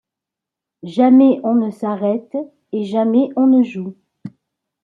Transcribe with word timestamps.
Jamais 0.81 1.39
on 1.43 1.53
ne 1.53 1.69
s’arrête 1.69 2.35
et 2.71 2.85
jamais 2.85 3.29
on 3.35 3.45
ne 3.45 3.61
joue. 3.61 3.93